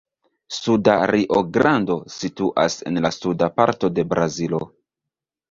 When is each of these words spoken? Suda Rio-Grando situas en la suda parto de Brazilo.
Suda 0.59 0.95
Rio-Grando 1.11 1.97
situas 2.15 2.79
en 2.93 2.99
la 3.07 3.13
suda 3.19 3.51
parto 3.61 3.93
de 4.01 4.09
Brazilo. 4.17 4.65